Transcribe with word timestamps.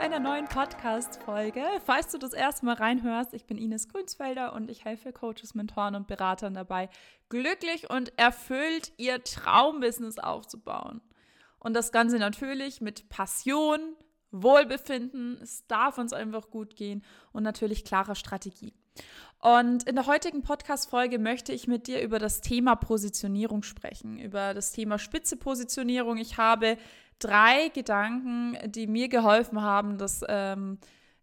einer 0.00 0.18
neuen 0.18 0.48
Podcast-Folge. 0.48 1.62
Falls 1.84 2.10
du 2.10 2.16
das 2.16 2.32
erste 2.32 2.64
Mal 2.64 2.76
reinhörst, 2.76 3.34
ich 3.34 3.44
bin 3.44 3.58
Ines 3.58 3.86
Grünsfelder 3.86 4.54
und 4.54 4.70
ich 4.70 4.86
helfe 4.86 5.12
Coaches, 5.12 5.54
Mentoren 5.54 5.94
und 5.94 6.06
Beratern 6.06 6.54
dabei, 6.54 6.88
glücklich 7.28 7.90
und 7.90 8.18
erfüllt 8.18 8.92
ihr 8.96 9.22
Traumbusiness 9.22 10.18
aufzubauen. 10.18 11.02
Und 11.58 11.74
das 11.74 11.92
Ganze 11.92 12.18
natürlich 12.18 12.80
mit 12.80 13.10
Passion, 13.10 13.78
Wohlbefinden, 14.30 15.38
es 15.42 15.66
darf 15.66 15.98
uns 15.98 16.14
einfach 16.14 16.48
gut 16.48 16.76
gehen 16.76 17.04
und 17.32 17.42
natürlich 17.42 17.84
klarer 17.84 18.14
Strategie. 18.14 18.72
Und 19.42 19.82
in 19.82 19.96
der 19.96 20.06
heutigen 20.06 20.42
Podcast-Folge 20.42 21.18
möchte 21.18 21.52
ich 21.52 21.68
mit 21.68 21.88
dir 21.88 22.00
über 22.00 22.18
das 22.18 22.40
Thema 22.40 22.74
Positionierung 22.74 23.62
sprechen, 23.62 24.18
über 24.18 24.54
das 24.54 24.72
Thema 24.72 24.98
spitze 24.98 25.36
Positionierung. 25.36 26.16
Ich 26.16 26.38
habe 26.38 26.78
drei 27.20 27.68
Gedanken, 27.68 28.58
die 28.70 28.86
mir 28.86 29.08
geholfen 29.08 29.62
haben, 29.62 29.98
dass 29.98 30.24
ähm, 30.28 30.78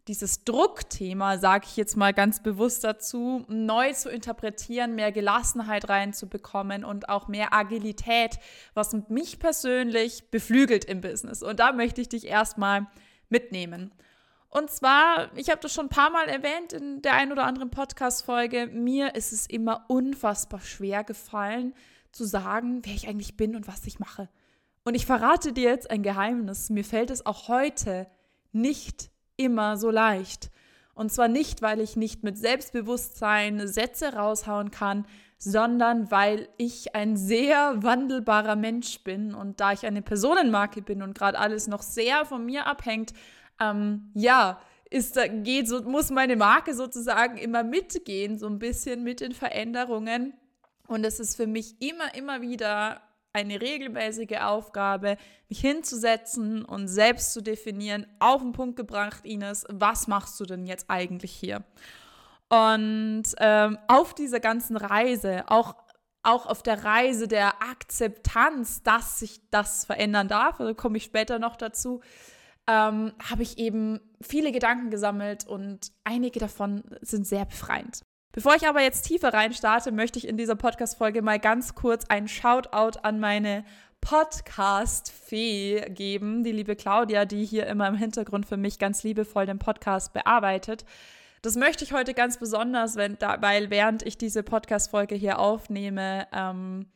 dieses 0.08 0.46
Druckthema, 0.46 1.38
sage 1.38 1.66
ich 1.68 1.76
jetzt 1.76 1.98
mal 1.98 2.14
ganz 2.14 2.42
bewusst 2.42 2.84
dazu, 2.84 3.44
neu 3.50 3.92
zu 3.94 4.10
interpretieren, 4.10 4.96
mehr 4.96 5.12
Gelassenheit 5.12 5.90
reinzubekommen 5.90 6.86
und 6.86 7.10
auch 7.10 7.28
mehr 7.28 7.54
Agilität, 7.54 8.40
was 8.74 8.96
mich 9.10 9.40
persönlich 9.40 10.32
beflügelt 10.32 10.86
im 10.86 11.02
Business. 11.02 11.44
Und 11.44 11.60
da 11.60 11.74
möchte 11.74 12.02
ich 12.02 12.10
dich 12.10 12.26
erstmal 12.26 12.88
mitnehmen. 13.30 13.92
Und 14.50 14.72
zwar, 14.72 15.30
ich 15.36 15.50
habe 15.50 15.60
das 15.62 15.74
schon 15.74 15.88
ein 15.88 15.90
paar 15.90 16.10
Mal 16.10 16.30
erwähnt 16.30 16.72
in 16.72 17.02
der 17.02 17.14
ein 17.14 17.34
oder 17.34 17.44
anderen 17.44 17.70
Podcast-Folge, 17.70 18.68
mir 18.68 19.14
ist 19.14 19.34
es 19.34 19.46
immer 19.46 19.86
unfassbar 19.90 20.62
schwer 20.62 21.04
gefallen, 21.04 21.74
zu 22.14 22.24
sagen, 22.24 22.80
wer 22.84 22.94
ich 22.94 23.10
eigentlich 23.10 23.36
bin 23.36 23.56
und 23.56 23.68
was 23.68 23.86
ich 23.86 24.00
mache. 24.00 24.30
Und 24.88 24.96
ich 24.96 25.06
verrate 25.06 25.52
dir 25.52 25.70
jetzt 25.70 25.92
ein 25.92 26.02
Geheimnis. 26.02 26.70
Mir 26.70 26.86
fällt 26.86 27.12
es 27.12 27.26
auch 27.26 27.50
heute 27.50 28.08
nicht 28.54 29.10
immer 29.36 29.76
so 29.76 29.92
leicht. 29.92 30.50
Und 30.94 31.12
zwar 31.12 31.28
nicht, 31.28 31.62
weil 31.62 31.82
ich 31.82 31.98
nicht 31.98 32.24
mit 32.24 32.38
Selbstbewusstsein 32.38 33.68
Sätze 33.68 34.14
raushauen 34.14 34.72
kann, 34.72 35.06
sondern 35.38 36.10
weil 36.10 36.48
ich 36.56 36.96
ein 36.96 37.18
sehr 37.18 37.84
wandelbarer 37.84 38.56
Mensch 38.56 39.04
bin 39.04 39.36
und 39.36 39.60
da 39.60 39.74
ich 39.74 39.86
eine 39.86 40.02
Personenmarke 40.02 40.82
bin 40.82 41.02
und 41.02 41.18
gerade 41.18 41.38
alles 41.38 41.68
noch 41.68 41.82
sehr 41.82 42.24
von 42.24 42.46
mir 42.46 42.66
abhängt, 42.66 43.12
ähm, 43.60 44.10
ja, 44.14 44.62
ist, 44.90 45.20
geht, 45.44 45.68
so, 45.68 45.84
muss 45.84 46.12
meine 46.12 46.38
Marke 46.38 46.74
sozusagen 46.74 47.38
immer 47.38 47.64
mitgehen, 47.64 48.40
so 48.40 48.48
ein 48.48 48.58
bisschen 48.58 49.04
mit 49.04 49.20
den 49.20 49.34
Veränderungen. 49.34 50.34
Und 50.88 51.06
es 51.06 51.20
ist 51.20 51.36
für 51.36 51.46
mich 51.46 51.76
immer, 51.82 52.16
immer 52.16 52.40
wieder 52.40 53.02
eine 53.38 53.62
regelmäßige 53.62 54.40
Aufgabe, 54.42 55.18
mich 55.48 55.60
hinzusetzen 55.62 56.66
und 56.66 56.88
selbst 56.88 57.34
zu 57.34 57.42
definieren, 57.42 58.08
auf 58.20 58.42
den 58.42 58.52
Punkt 58.52 58.76
gebracht, 58.76 59.26
Ines, 59.26 59.66
was 59.70 60.08
machst 60.08 60.40
du 60.40 60.46
denn 60.46 60.66
jetzt 60.66 60.90
eigentlich 60.90 61.32
hier? 61.32 61.64
Und 62.50 63.24
ähm, 63.38 63.78
auf 63.88 64.16
dieser 64.16 64.40
ganzen 64.40 64.76
Reise, 64.76 65.44
auch, 65.48 65.76
auch 66.24 66.48
auf 66.48 66.64
der 66.64 66.84
Reise 66.84 67.28
der 67.28 67.62
Akzeptanz, 67.62 68.82
dass 68.82 69.20
sich 69.20 69.40
das 69.52 69.86
verändern 69.86 70.28
darf, 70.28 70.58
da 70.58 70.74
komme 70.74 70.98
ich 70.98 71.04
später 71.04 71.38
noch 71.38 71.58
dazu, 71.58 72.02
ähm, 72.68 73.14
habe 73.30 73.44
ich 73.44 73.60
eben 73.60 74.00
viele 74.20 74.52
Gedanken 74.52 74.90
gesammelt 74.90 75.46
und 75.46 75.92
einige 76.04 76.40
davon 76.40 76.84
sind 77.02 77.28
sehr 77.28 77.46
befreiend. 77.46 78.02
Bevor 78.32 78.56
ich 78.56 78.68
aber 78.68 78.82
jetzt 78.82 79.04
tiefer 79.04 79.34
rein 79.34 79.54
starte, 79.54 79.92
möchte 79.92 80.20
ich 80.20 80.28
in 80.28 80.38
dieser 80.38 80.56
Podcast-Folge 80.56 81.22
mal 81.22 81.40
ganz 81.40 81.76
kurz 81.76 82.06
einen 82.06 82.28
Shoutout 82.28 83.00
an 83.02 83.20
meine 83.20 83.64
Podcast-Fee 84.02 85.90
geben, 85.90 86.44
die 86.44 86.52
liebe 86.52 86.76
Claudia, 86.76 87.26
die 87.26 87.46
hier 87.46 87.68
immer 87.68 87.88
im 87.88 87.96
Hintergrund 87.96 88.46
für 88.46 88.58
mich 88.58 88.80
ganz 88.80 89.04
liebevoll 89.04 89.46
den 89.46 89.60
Podcast 89.60 90.14
bearbeitet. 90.14 90.86
Das 91.42 91.56
möchte 91.56 91.84
ich 91.84 91.94
heute 91.94 92.14
ganz 92.14 92.38
besonders, 92.38 92.96
wenn, 92.96 93.18
weil 93.20 93.70
während 93.70 94.04
ich 94.04 94.18
diese 94.18 94.44
Podcast-Folge 94.44 95.16
hier 95.16 95.40
aufnehme, 95.40 96.28
ähm, 96.32 96.88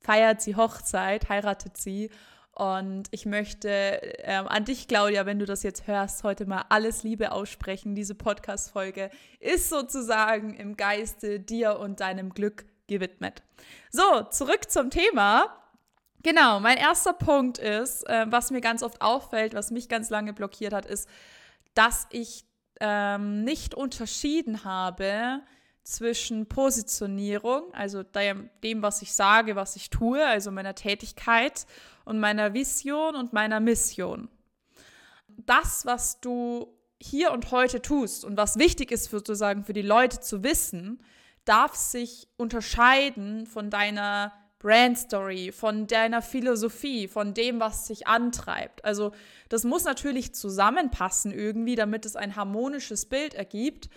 feiert 0.00 0.40
sie 0.40 0.56
Hochzeit, 0.56 1.28
heiratet 1.28 1.76
sie. 1.76 2.10
Und 2.54 3.04
ich 3.12 3.24
möchte 3.24 3.68
ähm, 4.18 4.46
an 4.46 4.66
dich, 4.66 4.86
Claudia, 4.86 5.24
wenn 5.24 5.38
du 5.38 5.46
das 5.46 5.62
jetzt 5.62 5.86
hörst, 5.86 6.22
heute 6.22 6.44
mal 6.44 6.66
alles 6.68 7.02
Liebe 7.02 7.32
aussprechen. 7.32 7.94
Diese 7.94 8.14
Podcast-Folge 8.14 9.10
ist 9.40 9.70
sozusagen 9.70 10.54
im 10.54 10.76
Geiste 10.76 11.40
dir 11.40 11.78
und 11.78 12.00
deinem 12.00 12.34
Glück 12.34 12.66
gewidmet. 12.88 13.42
So, 13.90 14.24
zurück 14.30 14.70
zum 14.70 14.90
Thema. 14.90 15.56
Genau, 16.22 16.60
mein 16.60 16.76
erster 16.76 17.14
Punkt 17.14 17.58
ist, 17.58 18.06
äh, 18.08 18.26
was 18.28 18.50
mir 18.50 18.60
ganz 18.60 18.82
oft 18.82 19.00
auffällt, 19.00 19.54
was 19.54 19.70
mich 19.70 19.88
ganz 19.88 20.10
lange 20.10 20.34
blockiert 20.34 20.74
hat, 20.74 20.84
ist, 20.84 21.08
dass 21.74 22.06
ich 22.10 22.44
ähm, 22.80 23.44
nicht 23.44 23.74
unterschieden 23.74 24.64
habe 24.64 25.40
zwischen 25.84 26.46
Positionierung, 26.46 27.72
also 27.74 28.02
dem, 28.02 28.82
was 28.82 29.02
ich 29.02 29.12
sage, 29.12 29.56
was 29.56 29.76
ich 29.76 29.90
tue, 29.90 30.24
also 30.24 30.50
meiner 30.50 30.74
Tätigkeit 30.74 31.66
und 32.04 32.20
meiner 32.20 32.54
Vision 32.54 33.16
und 33.16 33.32
meiner 33.32 33.60
Mission. 33.60 34.28
Das, 35.28 35.84
was 35.86 36.20
du 36.20 36.68
hier 37.00 37.32
und 37.32 37.50
heute 37.50 37.82
tust 37.82 38.24
und 38.24 38.36
was 38.36 38.58
wichtig 38.58 38.92
ist 38.92 39.10
sozusagen 39.10 39.64
für 39.64 39.72
die 39.72 39.82
Leute 39.82 40.20
zu 40.20 40.44
wissen, 40.44 41.02
darf 41.44 41.74
sich 41.74 42.28
unterscheiden 42.36 43.46
von 43.46 43.70
deiner 43.70 44.32
Brand 44.60 44.96
Story, 44.96 45.50
von 45.50 45.88
deiner 45.88 46.22
Philosophie, 46.22 47.08
von 47.08 47.34
dem, 47.34 47.58
was 47.58 47.88
sich 47.88 48.06
antreibt. 48.06 48.84
Also 48.84 49.10
das 49.48 49.64
muss 49.64 49.82
natürlich 49.82 50.32
zusammenpassen 50.34 51.32
irgendwie, 51.32 51.74
damit 51.74 52.06
es 52.06 52.14
ein 52.14 52.36
harmonisches 52.36 53.06
Bild 53.06 53.34
ergibt. 53.34 53.88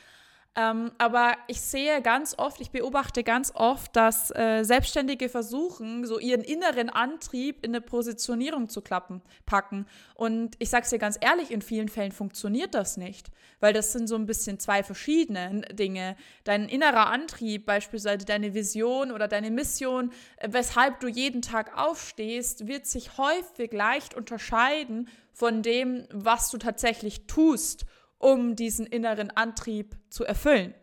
Ähm, 0.57 0.91
aber 0.97 1.33
ich 1.47 1.59
sehe 1.59 2.01
ganz 2.01 2.35
oft, 2.38 2.61
ich 2.61 2.71
beobachte 2.71 3.23
ganz 3.23 3.51
oft, 3.55 3.93
dass 3.93 4.31
äh, 4.31 4.63
Selbstständige 4.63 5.27
versuchen, 5.27 6.05
so 6.05 6.17
ihren 6.17 6.41
inneren 6.41 6.89
Antrieb 6.89 7.66
in 7.66 7.71
eine 7.71 7.81
Positionierung 7.81 8.69
zu 8.69 8.81
klappen, 8.81 9.21
packen. 9.45 9.85
Und 10.13 10.55
ich 10.59 10.69
sage 10.69 10.83
es 10.83 10.91
dir 10.91 10.97
ganz 10.97 11.17
ehrlich, 11.19 11.51
in 11.51 11.61
vielen 11.61 11.89
Fällen 11.89 12.13
funktioniert 12.13 12.73
das 12.73 12.95
nicht, 12.95 13.31
weil 13.59 13.73
das 13.73 13.91
sind 13.91 14.07
so 14.07 14.16
ein 14.16 14.25
bisschen 14.25 14.57
zwei 14.57 14.81
verschiedene 14.81 15.61
Dinge. 15.73 16.16
Dein 16.45 16.69
innerer 16.69 17.07
Antrieb, 17.07 17.66
beispielsweise 17.66 18.25
deine 18.25 18.53
Vision 18.53 19.11
oder 19.11 19.27
deine 19.27 19.51
Mission, 19.51 20.13
äh, 20.37 20.47
weshalb 20.51 21.01
du 21.01 21.09
jeden 21.09 21.41
Tag 21.41 21.77
aufstehst, 21.77 22.66
wird 22.66 22.85
sich 22.85 23.17
häufig 23.17 23.73
leicht 23.73 24.13
unterscheiden 24.13 25.09
von 25.33 25.61
dem, 25.61 26.07
was 26.13 26.49
du 26.49 26.57
tatsächlich 26.57 27.27
tust 27.27 27.85
um 28.25 28.55
diesen 28.55 28.87
inneren 28.87 29.29
Antrieb 29.29 29.95
zu 30.09 30.25
erfüllen. 30.25 30.73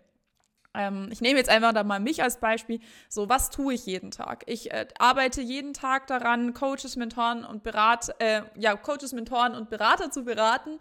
Ähm, 0.75 1.09
ich 1.11 1.21
nehme 1.21 1.41
jetzt 1.41 1.51
einfach 1.51 1.73
da 1.73 1.83
mal 1.83 1.99
mich 1.99 2.23
als 2.23 2.39
Beispiel. 2.39 2.79
So, 3.09 3.29
was 3.29 3.51
tue 3.51 3.75
ich 3.75 3.85
jeden 3.85 4.13
Tag? 4.13 4.45
Ich 4.47 4.71
äh, 4.71 4.87
arbeite 5.01 5.43
jeden 5.43 5.75
Tag 5.75 6.07
daran, 6.07 6.55
Coaches, 6.55 6.95
Mentoren 6.95 7.45
und 7.45 7.65
Berater, 7.65 8.15
äh, 8.21 8.43
ja, 8.55 8.77
Coaches, 8.77 9.13
Mentoren 9.13 9.57
und 9.57 9.71
Berater 9.71 10.13
zu 10.13 10.25
beraten, 10.25 10.79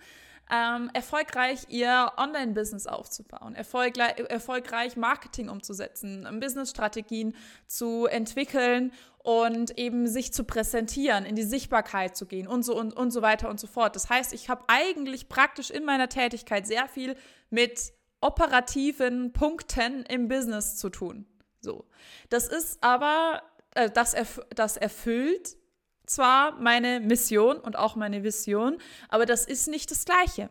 ähm, 0.50 0.90
erfolgreich 0.94 1.66
ihr 1.70 2.12
Online-Business 2.18 2.88
aufzubauen, 2.88 3.56
erfolgreich, 3.56 4.20
erfolgreich 4.30 4.98
Marketing 4.98 5.50
umzusetzen, 5.50 6.28
Business-Strategien 6.40 7.36
zu 7.68 8.06
entwickeln 8.08 8.92
und 9.20 9.78
eben 9.78 10.08
sich 10.08 10.34
zu 10.34 10.44
präsentieren, 10.44 11.26
in 11.26 11.36
die 11.36 11.44
Sichtbarkeit 11.44 12.18
zu 12.18 12.26
gehen 12.26 12.48
und 12.48 12.64
so 12.64 12.78
und, 12.78 12.94
und 12.94 13.12
so 13.12 13.22
weiter 13.22 13.50
und 13.50 13.60
so 13.60 13.68
fort. 13.68 13.96
Das 13.96 14.10
heißt, 14.10 14.34
ich 14.34 14.50
habe 14.50 14.64
eigentlich 14.68 15.30
praktisch 15.30 15.70
in 15.70 15.86
meiner 15.86 16.10
Tätigkeit 16.10 16.66
sehr 16.66 16.88
viel 16.88 17.16
mit 17.50 17.94
operativen 18.20 19.34
Punkten 19.34 20.04
im 20.04 20.28
Business 20.28 20.78
zu 20.78 20.90
tun. 20.90 21.26
So. 21.60 21.86
Das 22.30 22.48
ist 22.48 22.84
aber, 22.84 23.44
äh, 23.76 23.90
das, 23.90 24.14
erf 24.14 24.42
das 24.56 24.78
erfüllt 24.78 25.58
zwar 26.06 26.54
meine 26.60 27.00
Mission 27.00 27.58
und 27.58 27.78
auch 27.78 27.96
meine 27.96 28.24
Vision, 28.24 28.78
aber 29.10 29.26
das 29.26 29.46
ist 29.46 29.68
nicht 29.68 29.92
das 29.92 30.06
Gleiche. 30.06 30.50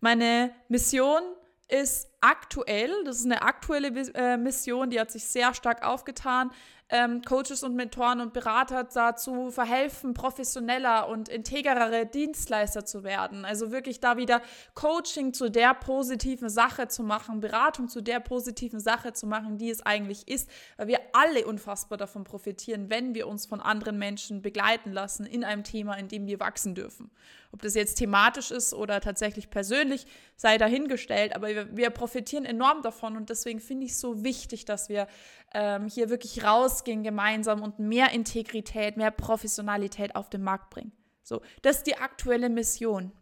Meine 0.00 0.52
Mission 0.68 1.22
ist 1.68 2.08
aktuell, 2.20 2.90
das 3.04 3.18
ist 3.18 3.26
eine 3.26 3.42
aktuelle 3.42 3.88
äh, 4.14 4.36
Mission, 4.36 4.90
die 4.90 4.98
hat 4.98 5.10
sich 5.10 5.24
sehr 5.24 5.54
stark 5.54 5.84
aufgetan 5.84 6.50
ähm, 6.90 7.22
Coaches 7.22 7.62
und 7.62 7.74
Mentoren 7.74 8.20
und 8.20 8.32
Berater 8.32 8.84
dazu 8.84 9.50
verhelfen, 9.50 10.14
professioneller 10.14 11.08
und 11.08 11.28
integrere 11.28 12.06
Dienstleister 12.06 12.84
zu 12.86 13.04
werden. 13.04 13.44
Also 13.44 13.70
wirklich 13.70 14.00
da 14.00 14.16
wieder 14.16 14.40
Coaching 14.74 15.34
zu 15.34 15.50
der 15.50 15.74
positiven 15.74 16.48
Sache 16.48 16.88
zu 16.88 17.02
machen, 17.02 17.40
Beratung 17.40 17.88
zu 17.88 18.00
der 18.00 18.20
positiven 18.20 18.80
Sache 18.80 19.12
zu 19.12 19.26
machen, 19.26 19.58
die 19.58 19.70
es 19.70 19.84
eigentlich 19.84 20.28
ist, 20.28 20.48
weil 20.76 20.88
wir 20.88 21.00
alle 21.12 21.46
unfassbar 21.46 21.98
davon 21.98 22.24
profitieren, 22.24 22.88
wenn 22.88 23.14
wir 23.14 23.28
uns 23.28 23.44
von 23.44 23.60
anderen 23.60 23.98
Menschen 23.98 24.40
begleiten 24.40 24.92
lassen 24.92 25.26
in 25.26 25.44
einem 25.44 25.64
Thema, 25.64 25.94
in 25.94 26.08
dem 26.08 26.26
wir 26.26 26.40
wachsen 26.40 26.74
dürfen. 26.74 27.10
Ob 27.50 27.62
das 27.62 27.74
jetzt 27.74 27.96
thematisch 27.96 28.50
ist 28.50 28.74
oder 28.74 29.00
tatsächlich 29.00 29.48
persönlich, 29.48 30.06
sei 30.36 30.58
dahingestellt, 30.58 31.34
aber 31.34 31.48
wir, 31.48 31.76
wir 31.76 31.90
profitieren 31.90 32.44
enorm 32.44 32.82
davon 32.82 33.16
und 33.16 33.30
deswegen 33.30 33.60
finde 33.60 33.86
ich 33.86 33.92
es 33.92 34.00
so 34.00 34.22
wichtig, 34.22 34.66
dass 34.66 34.90
wir 34.90 35.06
ähm, 35.54 35.88
hier 35.88 36.10
wirklich 36.10 36.44
rausgehen 36.44 37.02
gemeinsam 37.02 37.62
und 37.62 37.78
mehr 37.78 38.12
Integrität, 38.12 38.96
mehr 38.96 39.10
Professionalität 39.10 40.16
auf 40.16 40.28
den 40.30 40.42
Markt 40.42 40.70
bringen. 40.70 40.92
So, 41.22 41.42
das 41.62 41.78
ist 41.78 41.86
die 41.86 41.96
aktuelle 41.96 42.48
Mission. 42.48 43.12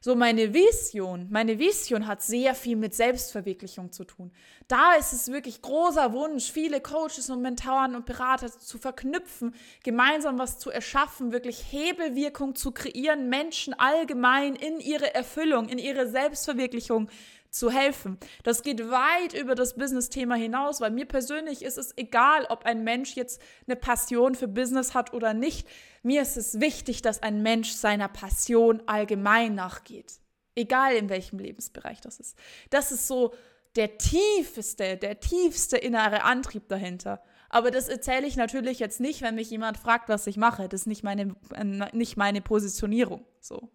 So 0.00 0.14
meine 0.14 0.52
Vision, 0.52 1.28
meine 1.30 1.58
Vision 1.58 2.06
hat 2.06 2.22
sehr 2.22 2.54
viel 2.54 2.76
mit 2.76 2.94
Selbstverwirklichung 2.94 3.90
zu 3.92 4.04
tun. 4.04 4.32
Da 4.68 4.94
ist 4.94 5.12
es 5.12 5.32
wirklich 5.32 5.62
großer 5.62 6.12
Wunsch, 6.12 6.50
viele 6.50 6.80
Coaches 6.80 7.30
und 7.30 7.42
Mentoren 7.42 7.94
und 7.94 8.06
Berater 8.06 8.50
zu 8.50 8.78
verknüpfen, 8.78 9.54
gemeinsam 9.82 10.38
was 10.38 10.58
zu 10.58 10.70
erschaffen, 10.70 11.32
wirklich 11.32 11.72
Hebelwirkung 11.72 12.54
zu 12.54 12.72
kreieren, 12.72 13.28
Menschen 13.28 13.74
allgemein 13.74 14.54
in 14.54 14.80
ihre 14.80 15.14
Erfüllung, 15.14 15.68
in 15.68 15.78
ihre 15.78 16.08
Selbstverwirklichung 16.08 17.08
zu 17.54 17.70
helfen. 17.70 18.18
Das 18.42 18.62
geht 18.62 18.90
weit 18.90 19.32
über 19.34 19.54
das 19.54 19.74
Business-Thema 19.74 20.34
hinaus, 20.34 20.80
weil 20.80 20.90
mir 20.90 21.06
persönlich 21.06 21.62
ist 21.62 21.78
es 21.78 21.96
egal, 21.96 22.46
ob 22.48 22.64
ein 22.64 22.84
Mensch 22.84 23.14
jetzt 23.14 23.40
eine 23.66 23.76
Passion 23.76 24.34
für 24.34 24.48
Business 24.48 24.94
hat 24.94 25.14
oder 25.14 25.34
nicht. 25.34 25.68
Mir 26.02 26.22
ist 26.22 26.36
es 26.36 26.60
wichtig, 26.60 27.02
dass 27.02 27.22
ein 27.22 27.42
Mensch 27.42 27.72
seiner 27.72 28.08
Passion 28.08 28.82
allgemein 28.86 29.54
nachgeht. 29.54 30.14
Egal 30.56 30.94
in 30.94 31.08
welchem 31.08 31.38
Lebensbereich 31.38 32.00
das 32.00 32.20
ist. 32.20 32.36
Das 32.70 32.92
ist 32.92 33.06
so 33.06 33.34
der 33.76 33.98
tiefste, 33.98 34.96
der 34.96 35.20
tiefste 35.20 35.76
innere 35.76 36.22
Antrieb 36.22 36.68
dahinter. 36.68 37.22
Aber 37.48 37.70
das 37.70 37.88
erzähle 37.88 38.26
ich 38.26 38.36
natürlich 38.36 38.78
jetzt 38.78 39.00
nicht, 39.00 39.22
wenn 39.22 39.36
mich 39.36 39.50
jemand 39.50 39.78
fragt, 39.78 40.08
was 40.08 40.26
ich 40.26 40.36
mache. 40.36 40.68
Das 40.68 40.82
ist 40.82 40.86
nicht 40.86 41.04
meine, 41.04 41.36
äh, 41.54 41.64
nicht 41.64 42.16
meine 42.16 42.40
Positionierung. 42.40 43.24
So. 43.40 43.70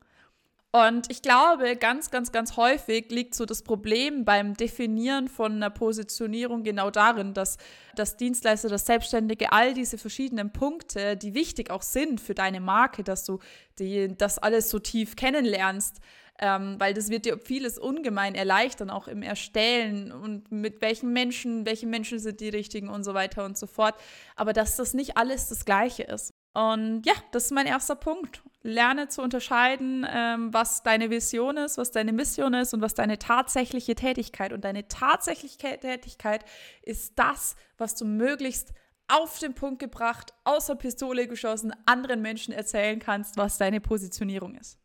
Und 0.72 1.10
ich 1.10 1.24
glaube, 1.24 1.76
ganz, 1.78 2.12
ganz, 2.12 2.32
ganz 2.32 2.56
häufig 2.56 3.10
liegt 3.10 3.34
so 3.34 3.48
das 3.48 3.64
Problem 3.64 4.24
beim 4.24 4.54
Definieren 4.54 5.28
von 5.28 5.54
einer 5.54 5.72
Positionierung 5.72 6.62
genau 6.62 6.92
darin, 6.92 7.34
dass 7.34 7.58
das 7.96 8.18
Dienstleister, 8.18 8.70
das 8.70 8.86
Selbstständige, 8.86 9.52
all 9.52 9.74
diese 9.74 9.98
verschiedenen 9.98 10.54
Punkte, 10.54 11.18
die 11.18 11.34
wichtig 11.34 11.72
auch 11.72 11.82
sind 11.82 12.22
für 12.22 12.36
deine 12.36 12.62
Marke, 12.62 13.04
dass 13.04 13.26
du 13.26 13.40
die, 13.80 14.16
das 14.16 14.38
alles 14.38 14.70
so 14.70 14.78
tief 14.78 15.16
kennenlernst, 15.16 16.02
ähm, 16.38 16.76
weil 16.78 16.94
das 16.94 17.10
wird 17.10 17.26
dir 17.26 17.40
vieles 17.40 17.80
ungemein 17.80 18.36
erleichtern, 18.36 18.92
auch 18.92 19.08
im 19.08 19.24
Erstellen 19.24 20.12
und 20.12 20.52
mit 20.52 20.84
welchen 20.84 21.12
Menschen, 21.12 21.66
welche 21.66 21.88
Menschen 21.88 22.20
sind 22.20 22.42
die 22.42 22.50
richtigen 22.50 22.90
und 22.90 23.04
so 23.04 23.16
weiter 23.16 23.44
und 23.44 23.58
so 23.58 23.66
fort. 23.66 23.96
Aber 24.36 24.54
dass 24.54 24.76
das 24.76 24.94
nicht 24.94 25.18
alles 25.18 25.50
das 25.50 25.66
Gleiche 25.66 26.04
ist. 26.04 26.32
Und 26.54 27.02
ja, 27.08 27.14
das 27.32 27.46
ist 27.46 27.52
mein 27.52 27.66
erster 27.66 27.96
Punkt. 27.96 28.44
Lerne 28.62 29.08
zu 29.08 29.22
unterscheiden, 29.22 30.06
ähm, 30.10 30.54
was 30.54 30.84
deine 30.84 31.10
Vision 31.10 31.58
ist, 31.58 31.78
was 31.78 31.92
deine 31.92 32.12
Mission 32.12 32.54
ist 32.54 32.74
und 32.74 32.82
was 32.82 32.94
deine 32.94 33.18
tatsächliche 33.18 33.96
Tätigkeit. 33.96 34.52
Und 34.52 34.66
deine 34.66 34.88
tatsächliche 34.88 35.58
Tätigkeit 35.58 36.44
ist 36.82 37.18
das, 37.18 37.56
was 37.78 37.96
du 37.96 38.06
möglichst 38.06 38.74
auf 39.08 39.40
den 39.40 39.56
Punkt 39.56 39.80
gebracht, 39.80 40.34
außer 40.44 40.76
Pistole 40.76 41.28
geschossen, 41.28 41.74
anderen 41.86 42.22
Menschen 42.22 42.54
erzählen 42.54 43.00
kannst, 43.00 43.38
was 43.38 43.58
deine 43.58 43.82
Positionierung 43.82 44.56
ist. 44.56 44.78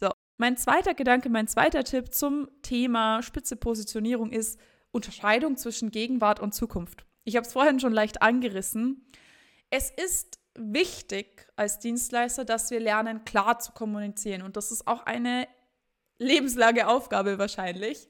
So, 0.00 0.10
mein 0.38 0.56
zweiter 0.56 0.94
Gedanke, 0.94 1.28
mein 1.28 1.48
zweiter 1.48 1.84
Tipp 1.84 2.14
zum 2.14 2.48
Thema 2.62 3.22
spitze 3.22 3.56
Positionierung 3.56 4.30
ist 4.30 4.58
Unterscheidung 4.90 5.56
zwischen 5.56 5.90
Gegenwart 5.90 6.40
und 6.40 6.54
Zukunft. 6.54 7.04
Ich 7.24 7.36
habe 7.36 7.46
es 7.46 7.52
vorhin 7.52 7.78
schon 7.78 7.92
leicht 7.92 8.22
angerissen. 8.22 9.06
Es 9.70 9.90
ist 9.90 10.37
wichtig 10.60 11.46
als 11.56 11.78
Dienstleister, 11.78 12.44
dass 12.44 12.70
wir 12.70 12.80
lernen, 12.80 13.24
klar 13.24 13.58
zu 13.58 13.72
kommunizieren. 13.72 14.42
Und 14.42 14.56
das 14.56 14.70
ist 14.70 14.86
auch 14.86 15.06
eine 15.06 15.48
lebenslange 16.18 16.88
Aufgabe 16.88 17.38
wahrscheinlich. 17.38 18.08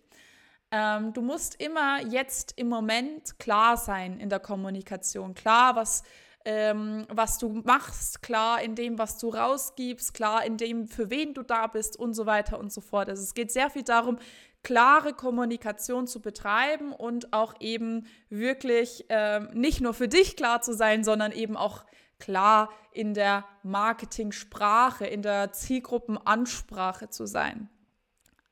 Ähm, 0.70 1.12
du 1.12 1.22
musst 1.22 1.60
immer 1.60 2.02
jetzt 2.06 2.52
im 2.56 2.68
Moment 2.68 3.38
klar 3.38 3.76
sein 3.76 4.20
in 4.20 4.28
der 4.28 4.40
Kommunikation. 4.40 5.34
Klar, 5.34 5.76
was, 5.76 6.02
ähm, 6.44 7.06
was 7.08 7.38
du 7.38 7.48
machst, 7.64 8.22
klar 8.22 8.62
in 8.62 8.74
dem, 8.74 8.98
was 8.98 9.18
du 9.18 9.30
rausgibst, 9.30 10.12
klar 10.12 10.44
in 10.44 10.58
dem, 10.58 10.86
für 10.86 11.08
wen 11.10 11.32
du 11.32 11.42
da 11.42 11.66
bist 11.66 11.98
und 11.98 12.12
so 12.12 12.26
weiter 12.26 12.58
und 12.58 12.72
so 12.72 12.82
fort. 12.82 13.08
Also 13.08 13.22
es 13.22 13.32
geht 13.32 13.50
sehr 13.50 13.70
viel 13.70 13.82
darum, 13.82 14.18
klare 14.62 15.14
Kommunikation 15.14 16.06
zu 16.06 16.20
betreiben 16.20 16.92
und 16.92 17.32
auch 17.32 17.54
eben 17.60 18.06
wirklich 18.28 19.06
ähm, 19.08 19.48
nicht 19.54 19.80
nur 19.80 19.94
für 19.94 20.08
dich 20.08 20.36
klar 20.36 20.60
zu 20.60 20.74
sein, 20.74 21.04
sondern 21.04 21.32
eben 21.32 21.56
auch 21.56 21.84
klar 22.18 22.70
in 22.92 23.14
der 23.14 23.44
Marketingsprache, 23.62 25.06
in 25.06 25.22
der 25.22 25.52
Zielgruppenansprache 25.52 27.08
zu 27.08 27.26
sein. 27.26 27.68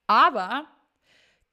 Aber 0.06 0.66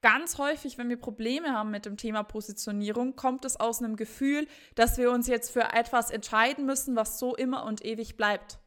ganz 0.02 0.38
häufig, 0.38 0.78
wenn 0.78 0.90
wir 0.90 0.98
Probleme 0.98 1.54
haben 1.54 1.72
mit 1.72 1.86
dem 1.86 1.98
Thema 1.98 2.24
Positionierung, 2.24 3.16
kommt 3.16 3.46
es 3.46 3.60
aus 3.60 3.82
einem 3.82 3.96
Gefühl, 3.96 4.48
dass 4.76 4.98
wir 4.98 5.12
uns 5.12 5.28
jetzt 5.28 5.52
für 5.52 5.74
etwas 5.74 6.12
entscheiden 6.12 6.66
müssen, 6.66 6.96
was 6.96 7.18
so 7.20 7.36
immer 7.36 7.66
und 7.66 7.84
ewig 7.84 8.16
bleibt. 8.16 8.60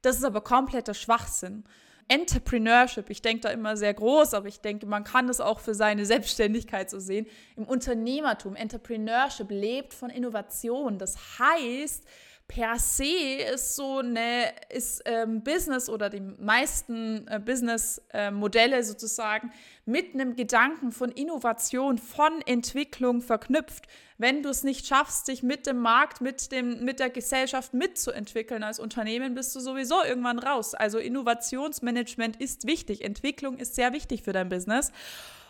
Das 0.00 0.16
ist 0.16 0.24
aber 0.24 0.40
kompletter 0.40 0.94
Schwachsinn. 0.94 1.64
Entrepreneurship, 2.08 3.08
ich 3.10 3.22
denke 3.22 3.42
da 3.42 3.50
immer 3.50 3.76
sehr 3.76 3.94
groß, 3.94 4.34
aber 4.34 4.48
ich 4.48 4.60
denke, 4.60 4.86
man 4.86 5.04
kann 5.04 5.28
es 5.28 5.40
auch 5.40 5.60
für 5.60 5.74
seine 5.74 6.04
Selbstständigkeit 6.04 6.90
so 6.90 6.98
sehen. 6.98 7.26
Im 7.56 7.64
Unternehmertum, 7.64 8.56
Entrepreneurship 8.56 9.50
lebt 9.50 9.94
von 9.94 10.10
Innovation. 10.10 10.98
Das 10.98 11.38
heißt, 11.38 12.04
per 12.52 12.78
se 12.78 13.38
ist 13.54 13.76
so 13.76 14.00
eine, 14.00 14.52
ist 14.68 15.02
ähm, 15.06 15.42
Business 15.42 15.88
oder 15.88 16.10
die 16.10 16.20
meisten 16.20 17.26
äh, 17.26 17.40
Business-Modelle 17.40 18.76
äh, 18.76 18.82
sozusagen 18.82 19.50
mit 19.86 20.12
einem 20.12 20.36
Gedanken 20.36 20.92
von 20.92 21.10
Innovation, 21.12 21.96
von 21.96 22.42
Entwicklung 22.44 23.22
verknüpft. 23.22 23.86
Wenn 24.18 24.42
du 24.42 24.50
es 24.50 24.64
nicht 24.64 24.86
schaffst, 24.86 25.28
dich 25.28 25.42
mit 25.42 25.66
dem 25.66 25.78
Markt, 25.78 26.20
mit, 26.20 26.52
dem, 26.52 26.84
mit 26.84 27.00
der 27.00 27.08
Gesellschaft 27.08 27.72
mitzuentwickeln 27.72 28.62
als 28.64 28.78
Unternehmen, 28.78 29.34
bist 29.34 29.56
du 29.56 29.60
sowieso 29.60 30.04
irgendwann 30.04 30.38
raus. 30.38 30.74
Also 30.74 30.98
Innovationsmanagement 30.98 32.36
ist 32.36 32.66
wichtig, 32.66 33.02
Entwicklung 33.02 33.56
ist 33.56 33.76
sehr 33.76 33.94
wichtig 33.94 34.24
für 34.24 34.34
dein 34.34 34.50
Business. 34.50 34.92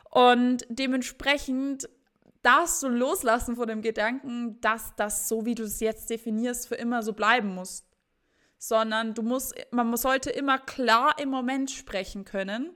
Und 0.08 0.64
dementsprechend 0.68 1.88
darfst 2.42 2.82
du 2.82 2.88
loslassen 2.88 3.56
von 3.56 3.68
dem 3.68 3.82
Gedanken, 3.82 4.60
dass 4.60 4.94
das 4.96 5.28
so, 5.28 5.46
wie 5.46 5.54
du 5.54 5.62
es 5.62 5.80
jetzt 5.80 6.10
definierst, 6.10 6.68
für 6.68 6.74
immer 6.74 7.02
so 7.02 7.12
bleiben 7.12 7.54
muss. 7.54 7.84
Sondern 8.58 9.14
du 9.14 9.22
musst, 9.22 9.54
man 9.70 9.96
sollte 9.96 10.30
immer 10.30 10.58
klar 10.58 11.16
im 11.18 11.30
Moment 11.30 11.70
sprechen 11.70 12.24
können, 12.24 12.70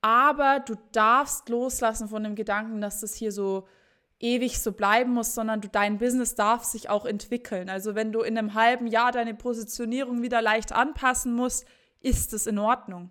aber 0.00 0.58
du 0.60 0.74
darfst 0.90 1.48
loslassen 1.48 2.08
von 2.08 2.24
dem 2.24 2.34
Gedanken, 2.34 2.80
dass 2.80 3.00
das 3.00 3.14
hier 3.14 3.30
so 3.30 3.68
ewig 4.18 4.60
so 4.60 4.72
bleiben 4.72 5.12
muss, 5.12 5.34
sondern 5.34 5.60
du, 5.60 5.68
dein 5.68 5.98
Business 5.98 6.34
darf 6.34 6.64
sich 6.64 6.88
auch 6.88 7.04
entwickeln. 7.04 7.68
Also 7.68 7.94
wenn 7.94 8.12
du 8.12 8.22
in 8.22 8.36
einem 8.38 8.54
halben 8.54 8.86
Jahr 8.86 9.12
deine 9.12 9.34
Positionierung 9.34 10.22
wieder 10.22 10.42
leicht 10.42 10.72
anpassen 10.72 11.32
musst, 11.32 11.64
ist 12.00 12.32
es 12.32 12.48
in 12.48 12.58
Ordnung 12.58 13.10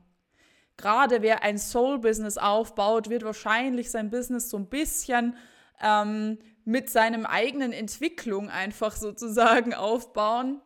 gerade 0.82 1.22
wer 1.22 1.44
ein 1.44 1.58
Soul-Business 1.58 2.38
aufbaut, 2.38 3.10
wird 3.10 3.24
wahrscheinlich 3.24 3.92
sein 3.92 4.10
Business 4.10 4.50
so 4.50 4.58
ein 4.58 4.68
bisschen 4.68 5.36
ähm, 5.82 6.38
mit 6.66 6.90
seinem 6.90 7.26
eigenen 7.26 7.74
Entwicklung 7.74 8.50
einfach 8.50 8.96
sozusagen 8.96 9.74
aufbauen. 9.74 10.62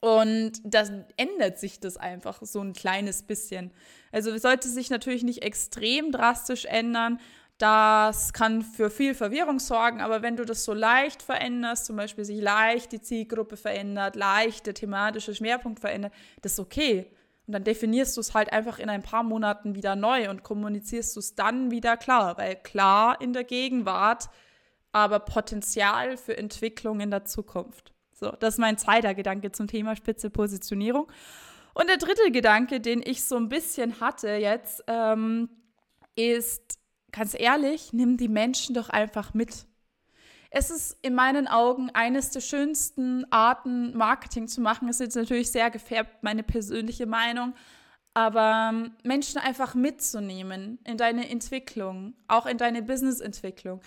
Und 0.00 0.54
das 0.64 0.90
ändert 1.16 1.58
sich 1.58 1.78
das 1.78 1.96
einfach 1.96 2.40
so 2.42 2.60
ein 2.60 2.72
kleines 2.72 3.22
bisschen. 3.22 3.70
Also 4.10 4.32
es 4.32 4.42
sollte 4.42 4.68
sich 4.68 4.90
natürlich 4.90 5.22
nicht 5.22 5.42
extrem 5.42 6.10
drastisch 6.10 6.64
ändern. 6.64 7.20
Das 7.58 8.32
kann 8.32 8.62
für 8.62 8.90
viel 8.90 9.14
Verwirrung 9.14 9.60
sorgen, 9.60 10.00
aber 10.00 10.20
wenn 10.20 10.36
du 10.36 10.44
das 10.44 10.64
so 10.64 10.74
leicht 10.74 11.22
veränderst, 11.22 11.86
zum 11.86 11.96
Beispiel 11.96 12.24
sich 12.24 12.40
leicht 12.40 12.90
die 12.90 13.00
Zielgruppe 13.00 13.56
verändert, 13.56 14.16
leicht 14.16 14.66
der 14.66 14.74
thematische 14.74 15.34
Schwerpunkt 15.34 15.78
verändert, 15.78 16.12
das 16.40 16.54
ist 16.54 16.58
okay. 16.58 17.08
Und 17.46 17.54
dann 17.54 17.64
definierst 17.64 18.16
du 18.16 18.20
es 18.20 18.34
halt 18.34 18.52
einfach 18.52 18.78
in 18.78 18.88
ein 18.88 19.02
paar 19.02 19.22
Monaten 19.22 19.74
wieder 19.74 19.96
neu 19.96 20.30
und 20.30 20.42
kommunizierst 20.42 21.16
du 21.16 21.20
es 21.20 21.34
dann 21.34 21.70
wieder 21.70 21.96
klar, 21.96 22.38
weil 22.38 22.56
klar 22.56 23.20
in 23.20 23.32
der 23.32 23.44
Gegenwart, 23.44 24.28
aber 24.92 25.18
Potenzial 25.18 26.16
für 26.16 26.36
Entwicklung 26.36 27.00
in 27.00 27.10
der 27.10 27.24
Zukunft. 27.24 27.92
So, 28.12 28.30
das 28.30 28.54
ist 28.54 28.60
mein 28.60 28.78
zweiter 28.78 29.14
Gedanke 29.14 29.50
zum 29.50 29.66
Thema 29.66 29.96
spitze 29.96 30.30
Positionierung. 30.30 31.10
Und 31.74 31.88
der 31.88 31.96
dritte 31.96 32.30
Gedanke, 32.30 32.80
den 32.80 33.02
ich 33.04 33.24
so 33.24 33.36
ein 33.36 33.48
bisschen 33.48 34.00
hatte 34.00 34.28
jetzt, 34.28 34.84
ähm, 34.86 35.48
ist, 36.14 36.78
ganz 37.10 37.34
ehrlich, 37.38 37.92
nimm 37.92 38.16
die 38.16 38.28
Menschen 38.28 38.74
doch 38.74 38.90
einfach 38.90 39.34
mit. 39.34 39.66
Es 40.54 40.68
ist 40.68 40.98
in 41.00 41.14
meinen 41.14 41.48
Augen 41.48 41.88
eines 41.94 42.30
der 42.30 42.40
schönsten 42.40 43.24
Arten, 43.32 43.96
Marketing 43.96 44.48
zu 44.48 44.60
machen. 44.60 44.86
Ist 44.88 45.00
jetzt 45.00 45.16
natürlich 45.16 45.50
sehr 45.50 45.70
gefärbt, 45.70 46.22
meine 46.22 46.42
persönliche 46.42 47.06
Meinung. 47.06 47.54
Aber 48.12 48.70
ähm, 48.70 48.92
Menschen 49.02 49.38
einfach 49.38 49.74
mitzunehmen 49.74 50.78
in 50.84 50.98
deine 50.98 51.30
Entwicklung, 51.30 52.12
auch 52.28 52.44
in 52.44 52.58
deine 52.58 52.82
Businessentwicklung. 52.82 53.80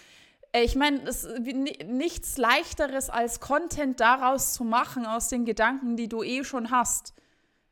Äh, 0.53 0.63
ich 0.63 0.75
meine, 0.75 1.03
es 1.03 1.24
ist 1.24 1.39
nichts 1.86 2.38
leichteres 2.39 3.12
als 3.12 3.39
Content 3.39 4.00
daraus 4.00 4.53
zu 4.53 4.63
machen 4.63 5.05
aus 5.05 5.27
den 5.27 5.45
Gedanken, 5.45 5.95
die 5.95 6.07
du 6.07 6.24
eh 6.24 6.43
schon 6.43 6.72
hast. 6.72 7.13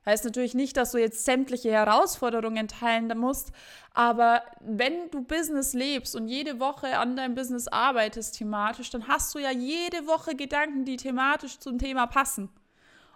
Heißt 0.05 0.25
natürlich 0.25 0.53
nicht, 0.53 0.75
dass 0.75 0.91
du 0.91 0.97
jetzt 0.97 1.23
sämtliche 1.23 1.71
Herausforderungen 1.71 2.67
teilen 2.67 3.17
musst, 3.17 3.51
aber 3.93 4.41
wenn 4.59 5.09
du 5.11 5.23
Business 5.23 5.73
lebst 5.73 6.15
und 6.15 6.27
jede 6.27 6.59
Woche 6.59 6.97
an 6.97 7.15
deinem 7.15 7.35
Business 7.35 7.67
arbeitest 7.67 8.37
thematisch, 8.37 8.89
dann 8.89 9.07
hast 9.07 9.33
du 9.33 9.39
ja 9.39 9.51
jede 9.51 10.05
Woche 10.07 10.35
Gedanken, 10.35 10.83
die 10.83 10.97
thematisch 10.97 11.59
zum 11.59 11.77
Thema 11.77 12.07
passen. 12.07 12.49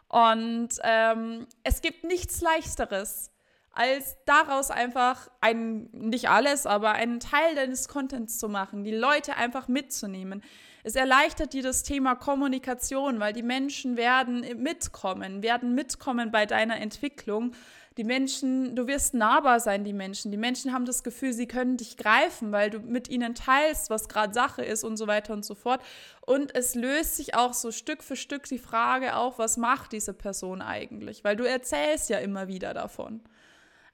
Und 0.08 0.70
ähm, 0.84 1.48
es 1.64 1.82
gibt 1.82 2.06
nichts 2.06 2.42
Leichteres, 2.42 3.32
als 3.74 4.16
daraus 4.26 4.72
einfach 4.72 5.30
ein, 5.42 5.90
nicht 5.92 6.30
alles, 6.30 6.66
aber 6.66 6.94
einen 6.94 7.20
Teil 7.20 7.56
deines 7.56 7.88
Contents 7.88 8.40
zu 8.40 8.50
machen, 8.50 8.84
die 8.84 8.96
Leute 8.96 9.36
einfach 9.36 9.68
mitzunehmen. 9.68 10.42
Es 10.88 10.96
erleichtert 10.96 11.52
dir 11.52 11.64
das 11.64 11.84
Thema 11.84 12.16
Kommunikation, 12.16 13.20
weil 13.20 13.34
die 13.34 13.44
Menschen 13.44 13.98
werden 13.98 14.46
mitkommen, 14.64 15.44
werden 15.44 15.76
mitkommen 15.76 16.32
bei 16.32 16.46
deiner 16.46 16.78
Entwicklung. 16.78 17.52
Die 17.98 18.06
Menschen, 18.06 18.74
du 18.74 18.88
wirst 18.88 19.14
nahbar 19.14 19.60
sein, 19.60 19.84
die 19.84 19.92
Menschen. 19.92 20.32
Die 20.32 20.38
Menschen 20.38 20.72
haben 20.72 20.86
das 20.86 21.04
Gefühl, 21.04 21.34
sie 21.34 21.46
können 21.46 21.76
dich 21.76 21.98
greifen, 21.98 22.54
weil 22.54 22.70
du 22.70 22.80
mit 22.80 23.10
ihnen 23.10 23.36
teilst, 23.36 23.90
was 23.90 24.08
gerade 24.08 24.34
Sache 24.34 24.64
ist 24.64 24.86
und 24.86 24.96
so 24.96 25.08
weiter 25.08 25.34
und 25.34 25.44
so 25.44 25.56
fort. 25.56 25.84
Und 26.22 26.56
es 26.56 26.74
löst 26.74 27.18
sich 27.18 27.36
auch 27.36 27.54
so 27.54 27.74
Stück 27.74 28.02
für 28.02 28.16
Stück 28.16 28.44
die 28.44 28.58
Frage 28.58 29.18
auf, 29.18 29.40
was 29.40 29.58
macht 29.58 29.92
diese 29.92 30.14
Person 30.14 30.62
eigentlich? 30.62 31.26
Weil 31.26 31.36
du 31.36 31.44
erzählst 31.44 32.10
ja 32.10 32.20
immer 32.20 32.48
wieder 32.48 32.74
davon. 32.74 33.20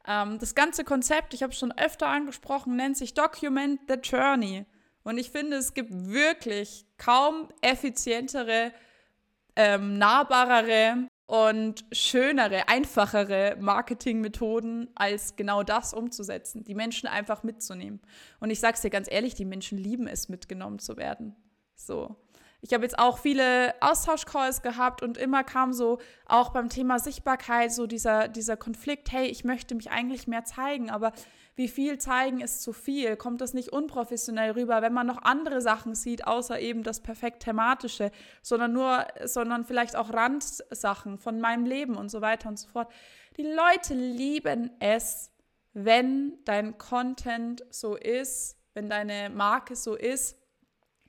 Ähm, 0.08 0.38
das 0.38 0.54
ganze 0.54 0.84
Konzept, 0.84 1.34
ich 1.34 1.42
habe 1.42 1.54
es 1.54 1.58
schon 1.58 1.76
öfter 1.76 2.06
angesprochen, 2.06 2.76
nennt 2.76 2.98
sich 2.98 3.16
Document 3.16 3.80
the 3.88 3.96
Journey. 3.96 4.68
Und 5.04 5.18
ich 5.18 5.32
finde, 5.32 5.58
es 5.58 5.74
gibt 5.74 5.92
wirklich 5.92 6.86
kaum 6.98 7.50
effizientere, 7.62 8.72
ähm, 9.56 9.98
nahbarere 9.98 11.08
und 11.26 11.86
schönere, 11.92 12.68
einfachere 12.68 13.58
Marketingmethoden, 13.60 14.90
als 14.96 15.36
genau 15.36 15.64
das 15.64 15.94
umzusetzen, 15.94 16.64
die 16.64 16.76
Menschen 16.76 17.08
einfach 17.08 17.44
mitzunehmen. 17.44 18.02
Und 18.40 18.50
ich 18.50 18.60
sage 18.60 18.76
es 18.76 18.82
dir 18.82 18.90
ganz 18.90 19.12
ehrlich, 19.12 19.36
die 19.36 19.46
Menschen 19.46 19.78
lieben 19.78 20.08
es, 20.08 20.30
mitgenommen 20.30 20.80
zu 20.80 20.98
werden. 20.98 21.36
So. 21.76 22.16
Ich 22.66 22.74
habe 22.74 22.84
jetzt 22.84 22.98
auch 22.98 23.18
viele 23.18 23.76
Austauschcalls 23.82 24.62
gehabt 24.62 25.02
und 25.02 25.18
immer 25.18 25.44
kam 25.44 25.74
so 25.74 26.00
auch 26.26 26.52
beim 26.52 26.70
Thema 26.70 26.98
Sichtbarkeit 26.98 27.74
so 27.74 27.88
dieser, 27.88 28.30
dieser 28.30 28.56
Konflikt, 28.56 29.12
hey, 29.12 29.28
ich 29.28 29.44
möchte 29.44 29.76
mich 29.76 29.92
eigentlich 29.92 30.28
mehr 30.28 30.46
zeigen, 30.46 30.90
aber 30.90 31.12
wie 31.58 31.68
viel 31.68 31.98
zeigen 31.98 32.40
ist 32.40 32.62
zu 32.62 32.72
viel? 32.72 33.18
Kommt 33.18 33.42
das 33.42 33.54
nicht 33.54 33.74
unprofessionell 33.74 34.52
rüber, 34.52 34.82
wenn 34.82 34.94
man 34.94 35.06
noch 35.06 35.24
andere 35.24 35.60
Sachen 35.60 35.94
sieht, 35.94 36.26
außer 36.26 36.58
eben 36.58 36.84
das 36.84 37.02
perfekt 37.02 37.44
thematische, 37.44 38.12
sondern 38.42 38.72
nur, 38.72 39.08
sondern 39.26 39.66
vielleicht 39.66 39.98
auch 39.98 40.14
Randsachen 40.14 41.18
von 41.18 41.42
meinem 41.42 41.66
Leben 41.66 41.98
und 41.98 42.08
so 42.10 42.22
weiter 42.22 42.48
und 42.48 42.58
so 42.58 42.70
fort. 42.70 42.90
Die 43.36 43.44
Leute 43.44 43.94
lieben 43.94 44.72
es, 44.80 45.32
wenn 45.74 46.38
dein 46.46 46.78
Content 46.78 47.66
so 47.72 47.98
ist, 47.98 48.58
wenn 48.74 48.90
deine 48.90 49.30
Marke 49.30 49.76
so 49.76 49.96
ist, 49.96 50.38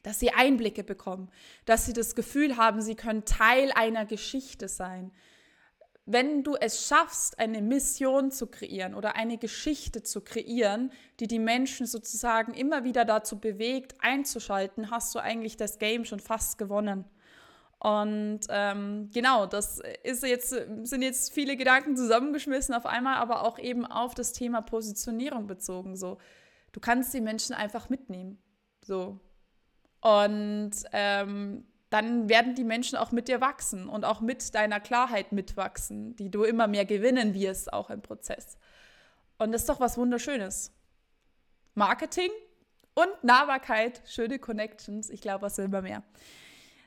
dass 0.05 0.21
sie 0.21 0.31
Einblicke 0.31 0.85
bekommen, 0.85 1.31
dass 1.65 1.87
sie 1.87 1.93
das 1.93 2.15
Gefühl 2.15 2.57
haben, 2.57 2.81
sie 2.81 2.95
können 2.95 3.25
Teil 3.25 3.73
einer 3.73 4.05
Geschichte 4.05 4.69
sein. 4.69 5.11
Wenn 6.07 6.45
du 6.45 6.55
es 6.55 6.87
schaffst, 6.87 7.39
eine 7.39 7.63
Mission 7.63 8.31
zu 8.31 8.47
kreieren 8.47 8.95
oder 8.95 9.17
eine 9.17 9.39
Geschichte 9.39 10.03
zu 10.03 10.21
kreieren, 10.21 10.93
die 11.19 11.27
die 11.27 11.39
Menschen 11.39 11.87
sozusagen 11.87 12.53
immer 12.53 12.85
wieder 12.85 13.07
dazu 13.07 13.41
bewegt, 13.41 13.95
einzuschalten, 14.01 14.91
hast 14.91 15.15
du 15.15 15.19
eigentlich 15.19 15.57
das 15.57 15.79
Game 15.79 16.05
schon 16.05 16.21
fast 16.21 16.59
gewonnen. 16.59 17.07
Und 17.79 18.41
ähm, 18.51 19.11
genau, 19.13 19.47
das 19.47 19.81
ist 20.03 20.23
jetzt, 20.23 20.51
sind 20.51 21.03
jetzt 21.03 21.33
viele 21.33 21.57
Gedanken 21.57 21.97
zusammengeschmissen 21.97 22.75
auf 22.75 22.85
einmal, 22.85 23.17
aber 23.17 23.43
auch 23.43 23.59
eben 23.59 23.87
auf 23.87 24.15
das 24.15 24.33
Thema 24.33 24.61
Positionierung 24.61 25.47
bezogen. 25.47 25.97
So, 25.97 26.19
du 26.73 26.81
kannst 26.81 27.15
die 27.15 27.23
Menschen 27.23 27.55
einfach 27.55 27.89
mitnehmen. 27.89 28.43
So, 28.83 29.21
und 30.05 30.73
ähm, 30.93 31.65
dann 31.89 32.29
werden 32.29 32.55
die 32.55 32.65
Menschen 32.65 32.99
auch 32.99 33.11
mit 33.11 33.27
dir 33.27 33.41
wachsen 33.41 33.89
und 33.89 34.05
auch 34.05 34.21
mit 34.21 34.55
deiner 34.55 34.79
Klarheit 34.79 35.33
mitwachsen, 35.33 36.15
die 36.17 36.31
du 36.31 36.45
immer 36.45 36.67
mehr 36.67 36.85
gewinnen 36.85 37.33
wirst, 37.33 37.73
auch 37.73 37.89
im 37.89 38.03
Prozess. 38.03 38.59
Und 39.39 39.53
das 39.53 39.63
ist 39.63 39.69
doch 39.71 39.81
was 39.81 39.97
Wunderschönes. 39.97 40.73
Marketing 41.75 42.29
und 42.93 43.25
Nahbarkeit, 43.25 44.03
schöne 44.07 44.39
Connections, 44.39 45.09
ich 45.09 45.23
glaube, 45.23 45.41
was 45.41 45.57
will 45.57 45.69
man 45.69 45.85
mehr. 45.85 46.03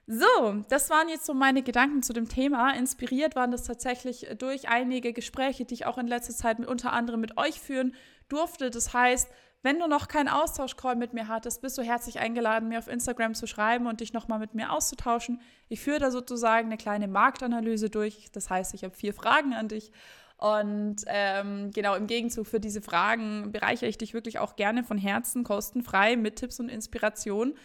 So, 0.10 0.64
das 0.70 0.90
waren 0.90 1.10
jetzt 1.10 1.26
so 1.26 1.34
meine 1.34 1.64
Gedanken 1.64 2.02
zu 2.02 2.14
dem 2.14 2.30
Thema. 2.30 2.72
Inspiriert 2.74 3.36
waren 3.36 3.52
das 3.52 3.64
tatsächlich 3.64 4.26
durch 4.40 4.70
einige 4.70 5.12
Gespräche, 5.12 5.66
die 5.66 5.74
ich 5.74 5.86
auch 5.86 5.98
in 5.98 6.08
letzter 6.08 6.34
Zeit 6.34 6.60
mit, 6.60 6.70
unter 6.70 6.94
anderem 6.94 7.20
mit 7.20 7.38
euch 7.38 7.60
führen 7.60 7.94
durfte. 8.30 8.70
Das 8.70 8.94
heißt, 8.94 9.30
wenn 9.64 9.80
du 9.80 9.88
noch 9.88 10.08
keinen 10.08 10.30
Austauschcall 10.30 10.96
mit 10.96 11.14
mir 11.14 11.28
hattest, 11.28 11.62
bist 11.62 11.78
du 11.78 11.82
herzlich 11.82 12.20
eingeladen, 12.20 12.70
mir 12.70 12.80
auf 12.80 12.88
Instagram 12.88 13.34
zu 13.34 13.48
schreiben 13.48 13.86
und 13.86 14.00
dich 14.00 14.14
nochmal 14.14 14.40
mit 14.40 14.56
mir 14.56 14.72
auszutauschen. 14.72 15.42
Ich 15.68 15.82
führe 15.82 16.00
da 16.00 16.10
sozusagen 16.10 16.68
eine 16.68 16.78
kleine 16.78 17.10
Marktanalyse 17.10 17.90
durch. 17.90 18.30
Das 18.32 18.50
heißt, 18.50 18.74
ich 18.76 18.86
habe 18.86 18.96
vier 18.96 19.14
Fragen 19.14 19.54
an 19.54 19.68
dich. 19.68 19.92
Und 20.38 20.98
ähm, 21.08 21.72
genau 21.72 21.96
im 21.96 22.08
Gegenzug 22.08 22.48
für 22.48 22.62
diese 22.62 22.82
Fragen 22.82 23.52
bereichere 23.52 23.90
ich 23.90 23.98
dich 23.98 24.14
wirklich 24.14 24.40
auch 24.40 24.56
gerne 24.56 24.86
von 24.86 24.98
Herzen, 24.98 25.44
kostenfrei 25.44 26.16
mit 26.16 26.38
Tipps 26.38 26.62
und 26.62 26.70
Inspiration. 26.70 27.56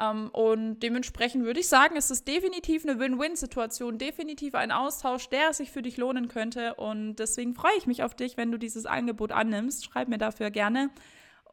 Ähm, 0.00 0.30
und 0.30 0.80
dementsprechend 0.80 1.44
würde 1.44 1.60
ich 1.60 1.68
sagen, 1.68 1.96
es 1.96 2.10
ist 2.10 2.26
definitiv 2.26 2.84
eine 2.84 2.98
Win-Win-Situation, 2.98 3.98
definitiv 3.98 4.54
ein 4.54 4.72
Austausch, 4.72 5.28
der 5.28 5.52
sich 5.52 5.70
für 5.70 5.82
dich 5.82 5.96
lohnen 5.96 6.28
könnte. 6.28 6.74
Und 6.74 7.16
deswegen 7.16 7.54
freue 7.54 7.76
ich 7.78 7.86
mich 7.86 8.02
auf 8.02 8.14
dich, 8.14 8.36
wenn 8.36 8.50
du 8.50 8.58
dieses 8.58 8.86
Angebot 8.86 9.32
annimmst. 9.32 9.84
Schreib 9.84 10.08
mir 10.08 10.18
dafür 10.18 10.50
gerne 10.50 10.90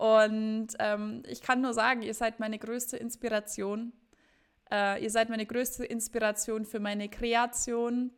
und 0.02 0.70
ähm, 0.80 1.22
ich 1.28 1.44
kann 1.44 1.62
nur 1.62 1.76
sagen, 1.76 2.02
ihr 2.02 2.16
seid 2.16 2.40
meine 2.40 2.58
größte 2.58 2.98
Inspiration. 2.98 3.94
Äh, 4.72 5.04
ihr 5.04 5.12
seid 5.12 5.30
meine 5.30 5.46
größte 5.46 5.86
Inspiration 5.86 6.66
für 6.66 6.80
meine 6.80 7.08
Kreation 7.08 8.10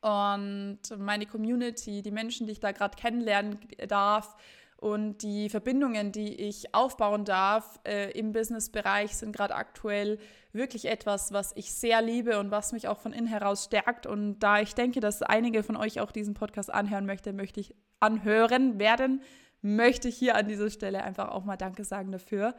und 0.00 0.78
meine 0.96 1.26
Community, 1.26 2.00
die 2.00 2.10
Menschen, 2.10 2.46
die 2.46 2.52
ich 2.52 2.60
da 2.60 2.72
gerade 2.72 2.96
kennenlernen 2.96 3.58
darf 3.86 4.34
und 4.80 5.18
die 5.18 5.50
Verbindungen, 5.50 6.10
die 6.10 6.34
ich 6.34 6.74
aufbauen 6.74 7.26
darf 7.26 7.78
äh, 7.86 8.10
im 8.18 8.32
Businessbereich, 8.32 9.14
sind 9.14 9.36
gerade 9.36 9.54
aktuell 9.54 10.18
wirklich 10.52 10.86
etwas, 10.86 11.32
was 11.32 11.52
ich 11.54 11.74
sehr 11.74 12.00
liebe 12.00 12.38
und 12.38 12.50
was 12.50 12.72
mich 12.72 12.88
auch 12.88 12.98
von 12.98 13.12
innen 13.12 13.26
heraus 13.26 13.64
stärkt. 13.64 14.06
Und 14.06 14.38
da 14.38 14.58
ich 14.60 14.74
denke, 14.74 15.00
dass 15.00 15.20
einige 15.20 15.62
von 15.62 15.76
euch 15.76 16.00
auch 16.00 16.12
diesen 16.12 16.32
Podcast 16.32 16.72
anhören 16.72 17.04
möchte, 17.04 17.34
möchte 17.34 17.60
ich 17.60 17.74
anhören 18.00 18.78
werden, 18.78 19.20
möchte 19.60 20.08
ich 20.08 20.16
hier 20.16 20.34
an 20.34 20.48
dieser 20.48 20.70
Stelle 20.70 21.04
einfach 21.04 21.28
auch 21.28 21.44
mal 21.44 21.58
Danke 21.58 21.84
sagen 21.84 22.10
dafür. 22.10 22.54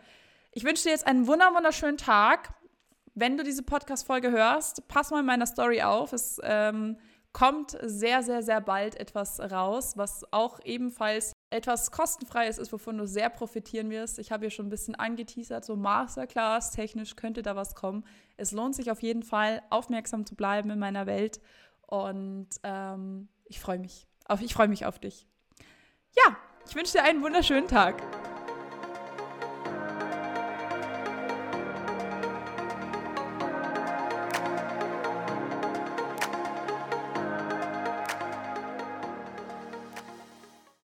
Ich 0.51 0.63
wünsche 0.63 0.84
dir 0.84 0.92
jetzt 0.92 1.08
einen 1.08 1.25
wunderschönen 1.25 1.98
Tag. 1.98 2.54
Wenn 3.16 3.36
du 3.36 3.44
diese 3.44 3.63
Podcast-Folge 3.63 4.30
hörst, 4.30 4.88
pass 4.88 5.10
mal 5.10 5.22
in 5.22 5.25
meiner 5.25 5.48
Story 5.48 5.82
auf. 5.82 6.13
Es 6.13 6.40
ähm, 6.44 6.98
kommt 7.34 7.75
sehr, 7.82 8.22
sehr, 8.22 8.44
sehr 8.44 8.62
bald 8.62 8.96
etwas 8.96 9.40
raus, 9.40 9.94
was 9.98 10.24
auch 10.32 10.60
ebenfalls 10.63 11.34
etwas 11.51 11.91
kostenfreies 11.91 12.58
ist, 12.58 12.72
wovon 12.72 12.98
du 12.98 13.05
sehr 13.05 13.29
profitieren 13.29 13.89
wirst. 13.89 14.20
Ich 14.20 14.31
habe 14.31 14.46
hier 14.46 14.50
schon 14.50 14.67
ein 14.67 14.72
bisschen 14.72 14.96
angeteasert, 14.96 15.65
so 15.65 15.75
Masterclass 15.75 16.72
technisch 16.72 17.15
könnte 17.15 17.41
da 17.41 17.55
was 17.55 17.75
kommen. 17.75 18.05
Es 18.38 18.51
lohnt 18.51 18.75
sich 18.75 18.89
auf 18.89 19.01
jeden 19.01 19.22
Fall, 19.22 19.62
aufmerksam 19.70 20.25
zu 20.25 20.36
bleiben 20.36 20.70
in 20.70 20.79
meiner 20.79 21.05
Welt 21.05 21.41
und 21.88 22.48
ähm, 22.63 23.27
ich 23.46 23.60
freue 23.60 23.79
mich. 23.79 24.08
Auf, 24.25 24.41
ich 24.41 24.53
freue 24.53 24.70
mich 24.70 24.86
auf 24.86 24.98
dich. 24.98 25.27
Ja, 26.15 26.38
ich 26.67 26.75
wünsche 26.75 26.93
dir 26.93 27.03
einen 27.03 27.22
wunderschönen 27.22 27.67
Tag. 27.67 28.01